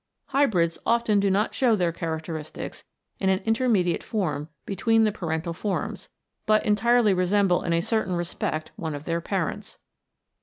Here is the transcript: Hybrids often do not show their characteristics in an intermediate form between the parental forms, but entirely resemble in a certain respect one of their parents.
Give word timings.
Hybrids 0.29 0.79
often 0.83 1.19
do 1.19 1.29
not 1.29 1.53
show 1.53 1.75
their 1.75 1.91
characteristics 1.91 2.83
in 3.19 3.29
an 3.29 3.37
intermediate 3.45 4.01
form 4.01 4.49
between 4.65 5.03
the 5.03 5.11
parental 5.11 5.53
forms, 5.53 6.09
but 6.47 6.65
entirely 6.65 7.13
resemble 7.13 7.61
in 7.61 7.71
a 7.71 7.81
certain 7.81 8.15
respect 8.15 8.71
one 8.75 8.95
of 8.95 9.03
their 9.03 9.21
parents. 9.21 9.77